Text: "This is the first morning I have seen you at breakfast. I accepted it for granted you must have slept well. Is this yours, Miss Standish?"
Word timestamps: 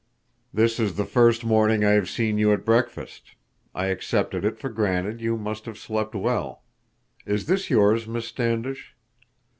"This 0.51 0.79
is 0.79 0.95
the 0.95 1.05
first 1.05 1.45
morning 1.45 1.85
I 1.85 1.91
have 1.91 2.09
seen 2.09 2.39
you 2.39 2.51
at 2.53 2.65
breakfast. 2.65 3.35
I 3.75 3.85
accepted 3.89 4.43
it 4.43 4.57
for 4.57 4.67
granted 4.69 5.21
you 5.21 5.37
must 5.37 5.65
have 5.67 5.77
slept 5.77 6.15
well. 6.15 6.63
Is 7.27 7.45
this 7.45 7.69
yours, 7.69 8.07
Miss 8.07 8.25
Standish?" 8.27 8.95